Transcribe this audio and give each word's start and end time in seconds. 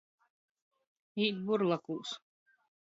Īt 1.27 1.45
burlakūs. 1.53 2.19